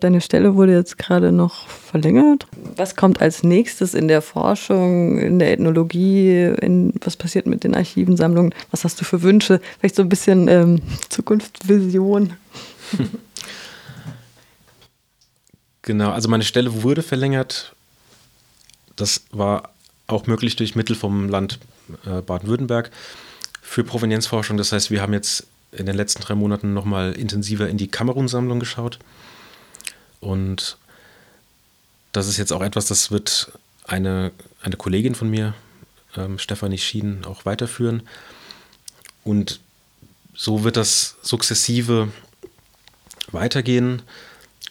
[0.00, 2.46] Deine Stelle wurde jetzt gerade noch verlängert.
[2.76, 6.52] Was kommt als nächstes in der Forschung, in der Ethnologie?
[6.60, 8.54] In, was passiert mit den Archivensammlungen?
[8.70, 9.60] Was hast du für Wünsche?
[9.78, 12.34] Vielleicht so ein bisschen ähm, Zukunftsvision.
[15.82, 17.74] Genau, also meine Stelle wurde verlängert.
[18.96, 19.70] Das war
[20.06, 21.60] auch möglich durch Mittel vom Land
[22.04, 22.90] äh, Baden-Württemberg
[23.62, 24.58] für Provenienzforschung.
[24.58, 28.60] Das heißt, wir haben jetzt in den letzten drei Monaten nochmal intensiver in die Kamerun-Sammlung
[28.60, 28.98] geschaut
[30.20, 30.76] und
[32.12, 33.52] das ist jetzt auch etwas, das wird
[33.84, 35.54] eine, eine Kollegin von mir,
[36.16, 38.02] ähm, Stefanie Schieden, auch weiterführen.
[39.24, 39.60] Und
[40.34, 42.08] so wird das sukzessive
[43.30, 44.02] weitergehen,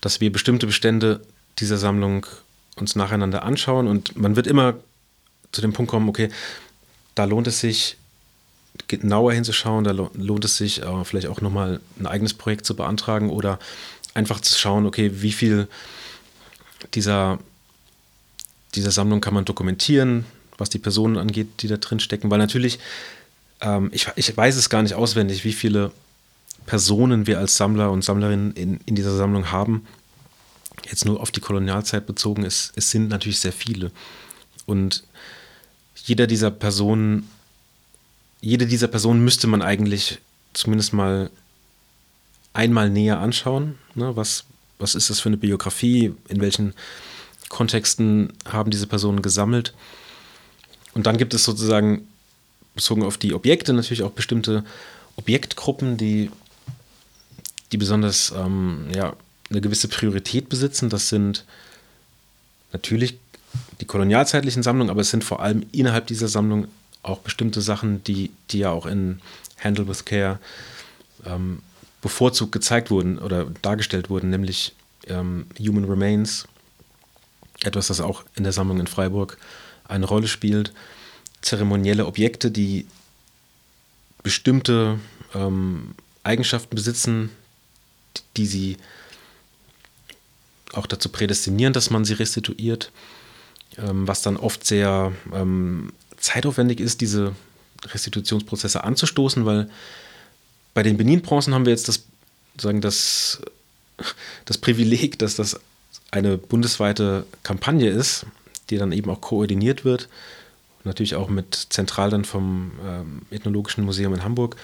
[0.00, 1.20] dass wir bestimmte Bestände
[1.58, 2.26] dieser Sammlung
[2.76, 4.74] uns nacheinander anschauen und man wird immer
[5.52, 6.30] zu dem Punkt kommen, okay,
[7.14, 7.96] da lohnt es sich
[8.88, 13.30] genauer hinzuschauen, da lohnt es sich äh, vielleicht auch nochmal ein eigenes Projekt zu beantragen
[13.30, 13.58] oder
[14.16, 15.68] einfach zu schauen, okay, wie viel
[16.94, 17.38] dieser,
[18.74, 20.24] dieser Sammlung kann man dokumentieren,
[20.58, 22.78] was die Personen angeht, die da drin stecken, weil natürlich,
[23.60, 25.92] ähm, ich, ich weiß es gar nicht auswendig, wie viele
[26.64, 29.86] Personen wir als Sammler und Sammlerinnen in, in dieser Sammlung haben.
[30.88, 33.92] Jetzt nur auf die Kolonialzeit bezogen, es, es sind natürlich sehr viele.
[34.64, 35.04] Und
[35.94, 37.28] jeder dieser Personen,
[38.40, 40.18] jede dieser Personen müsste man eigentlich
[40.52, 41.30] zumindest mal
[42.56, 43.78] einmal näher anschauen.
[43.94, 44.16] Ne?
[44.16, 44.44] Was,
[44.78, 46.14] was ist das für eine Biografie?
[46.28, 46.74] In welchen
[47.48, 49.74] Kontexten haben diese Personen gesammelt?
[50.94, 52.08] Und dann gibt es sozusagen
[52.74, 54.64] bezogen auf die Objekte natürlich auch bestimmte
[55.16, 56.30] Objektgruppen, die,
[57.72, 59.14] die besonders ähm, ja,
[59.50, 60.90] eine gewisse Priorität besitzen.
[60.90, 61.44] Das sind
[62.72, 63.18] natürlich
[63.80, 66.68] die kolonialzeitlichen Sammlungen, aber es sind vor allem innerhalb dieser Sammlung
[67.02, 69.20] auch bestimmte Sachen, die, die ja auch in
[69.62, 70.38] Handle with Care
[71.24, 71.60] ähm,
[72.06, 74.76] bevorzugt gezeigt wurden oder dargestellt wurden, nämlich
[75.08, 76.46] ähm, Human Remains,
[77.64, 79.38] etwas, das auch in der Sammlung in Freiburg
[79.88, 80.72] eine Rolle spielt,
[81.42, 82.86] zeremonielle Objekte, die
[84.22, 85.00] bestimmte
[85.34, 87.30] ähm, Eigenschaften besitzen,
[88.36, 88.76] die sie
[90.74, 92.92] auch dazu prädestinieren, dass man sie restituiert,
[93.78, 97.34] ähm, was dann oft sehr ähm, zeitaufwendig ist, diese
[97.84, 99.68] Restitutionsprozesse anzustoßen, weil
[100.76, 102.04] bei den Benin-Bronzen haben wir jetzt das,
[102.60, 103.40] sagen, das,
[104.44, 105.58] das Privileg, dass das
[106.10, 108.26] eine bundesweite Kampagne ist,
[108.68, 110.10] die dann eben auch koordiniert wird.
[110.84, 114.56] Natürlich auch mit zentral dann vom ähm, Ethnologischen Museum in Hamburg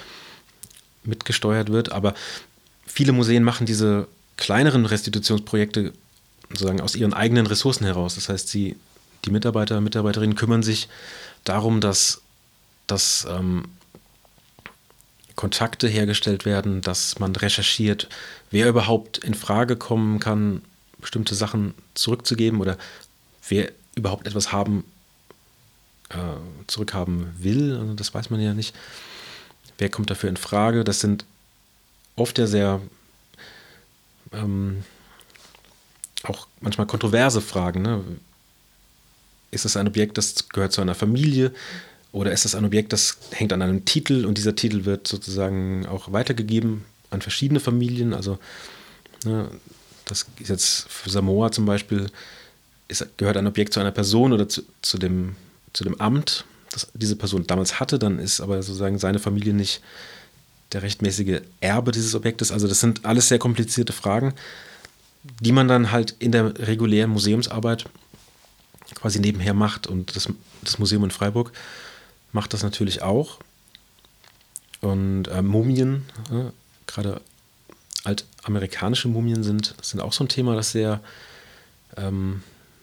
[1.02, 1.92] mitgesteuert wird.
[1.92, 2.12] Aber
[2.86, 4.06] viele Museen machen diese
[4.36, 5.94] kleineren Restitutionsprojekte
[6.50, 8.16] sozusagen aus ihren eigenen Ressourcen heraus.
[8.16, 8.76] Das heißt, sie,
[9.24, 10.88] die Mitarbeiter und Mitarbeiterinnen kümmern sich
[11.44, 12.20] darum, dass,
[12.86, 13.64] dass ähm,
[15.42, 18.08] Kontakte hergestellt werden, dass man recherchiert,
[18.52, 20.62] wer überhaupt in Frage kommen kann,
[21.00, 22.78] bestimmte Sachen zurückzugeben oder
[23.48, 24.84] wer überhaupt etwas haben,
[26.10, 26.16] äh,
[26.68, 27.76] zurückhaben will.
[27.76, 28.72] Also das weiß man ja nicht.
[29.78, 30.84] Wer kommt dafür in Frage?
[30.84, 31.24] Das sind
[32.14, 32.80] oft ja sehr
[34.30, 34.84] ähm,
[36.22, 37.82] auch manchmal kontroverse Fragen.
[37.82, 38.04] Ne?
[39.50, 41.52] Ist es ein Objekt, das gehört zu einer Familie?
[42.12, 45.86] Oder ist das ein Objekt, das hängt an einem Titel und dieser Titel wird sozusagen
[45.86, 48.12] auch weitergegeben an verschiedene Familien?
[48.12, 48.38] Also,
[49.24, 49.48] ne,
[50.04, 52.10] das ist jetzt für Samoa zum Beispiel,
[52.88, 55.36] ist, gehört ein Objekt zu einer Person oder zu, zu, dem,
[55.72, 59.80] zu dem Amt, das diese Person damals hatte, dann ist aber sozusagen seine Familie nicht
[60.72, 62.52] der rechtmäßige Erbe dieses Objektes.
[62.52, 64.34] Also, das sind alles sehr komplizierte Fragen,
[65.40, 67.86] die man dann halt in der regulären Museumsarbeit
[68.94, 69.86] quasi nebenher macht.
[69.86, 70.28] Und das,
[70.62, 71.52] das Museum in Freiburg
[72.32, 73.38] macht das natürlich auch.
[74.80, 76.50] Und äh, Mumien, äh,
[76.86, 77.20] gerade
[78.04, 81.00] altamerikanische Mumien sind, sind auch so ein Thema, das sehr,
[81.96, 82.42] ähm,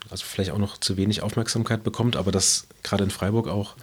[0.09, 3.75] also vielleicht auch noch zu wenig Aufmerksamkeit bekommt, aber das gerade in Freiburg auch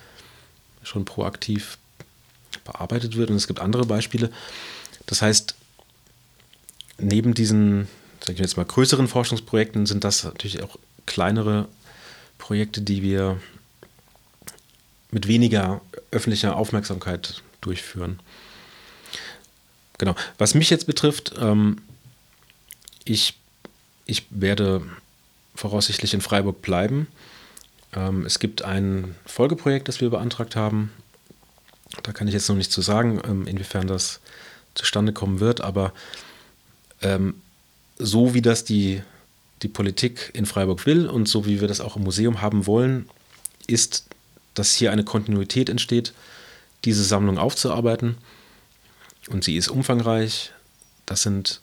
[0.83, 1.79] schon proaktiv
[2.65, 3.31] bearbeitet wird.
[3.31, 4.31] Und es gibt andere Beispiele.
[5.05, 5.55] Das heißt,
[6.99, 7.89] neben diesen,
[8.21, 11.69] sage ich jetzt mal, größeren Forschungsprojekten sind das natürlich auch kleinere
[12.39, 13.41] Projekte, die wir
[15.17, 15.81] mit weniger
[16.11, 18.21] öffentlicher Aufmerksamkeit durchführen.
[19.97, 20.15] Genau.
[20.37, 21.79] Was mich jetzt betrifft, ähm,
[23.07, 23.33] ich,
[24.05, 24.83] ich werde
[25.55, 27.07] voraussichtlich in Freiburg bleiben.
[27.95, 30.93] Ähm, es gibt ein Folgeprojekt, das wir beantragt haben.
[32.03, 34.21] Da kann ich jetzt noch nicht zu sagen, ähm, inwiefern das
[34.75, 35.95] zustande kommen wird, aber
[37.01, 37.41] ähm,
[37.99, 39.01] so wie das die,
[39.63, 43.09] die Politik in Freiburg will und so wie wir das auch im Museum haben wollen,
[43.67, 44.11] ist
[44.57, 46.13] dass hier eine Kontinuität entsteht,
[46.85, 48.17] diese Sammlung aufzuarbeiten.
[49.29, 50.53] Und sie ist umfangreich.
[51.05, 51.61] Das sind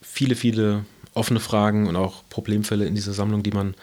[0.00, 3.74] viele, viele offene Fragen und auch Problemfälle in dieser Sammlung, die man,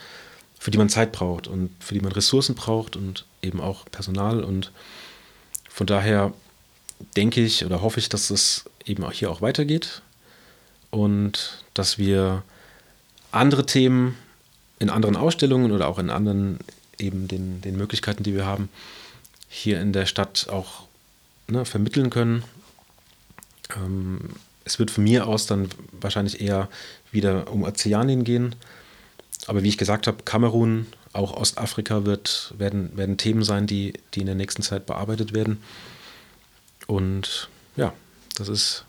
[0.58, 4.44] für die man Zeit braucht und für die man Ressourcen braucht und eben auch Personal.
[4.44, 4.72] Und
[5.70, 6.34] von daher
[7.16, 10.02] denke ich oder hoffe ich, dass es eben auch hier auch weitergeht
[10.92, 12.44] und dass wir
[13.32, 14.16] andere Themen
[14.80, 16.60] in anderen Ausstellungen oder auch in anderen
[17.00, 18.70] eben den, den Möglichkeiten, die wir haben,
[19.48, 20.88] hier in der Stadt auch
[21.48, 22.44] ne, vermitteln können.
[23.76, 24.20] Ähm,
[24.66, 26.70] es wird von mir aus dann wahrscheinlich eher
[27.12, 28.56] wieder um Ozeanien gehen.
[29.48, 34.22] Aber wie ich gesagt habe, Kamerun, auch Ostafrika wird, werden, werden Themen sein, die, die
[34.22, 35.62] in der nächsten Zeit bearbeitet werden.
[36.88, 37.94] Und ja,
[38.36, 38.86] das ist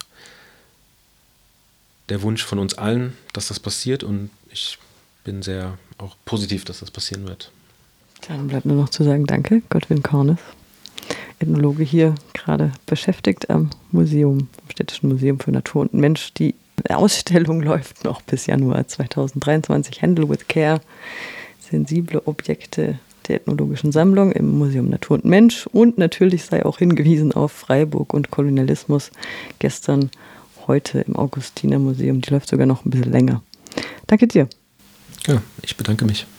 [2.09, 4.03] der Wunsch von uns allen, dass das passiert.
[4.03, 4.79] Und ich
[5.25, 7.51] bin sehr auch positiv, dass das passieren wird.
[8.29, 10.39] Dann bleibt nur noch zu sagen, danke, Gottwin Kornes.
[11.39, 16.33] Ethnologe hier gerade beschäftigt am Museum, am Städtischen Museum für Natur und Mensch.
[16.35, 16.55] Die
[16.89, 20.03] Ausstellung läuft noch bis Januar 2023.
[20.03, 20.81] Handle with Care,
[21.61, 25.67] sensible Objekte der ethnologischen Sammlung im Museum Natur und Mensch.
[25.69, 29.11] Und natürlich sei auch hingewiesen auf Freiburg und Kolonialismus.
[29.59, 30.11] Gestern,
[30.67, 32.21] heute im Augustiner Museum.
[32.21, 33.43] Die läuft sogar noch ein bisschen länger.
[34.07, 34.49] Danke dir.
[35.27, 36.27] Ja, ich bedanke mich.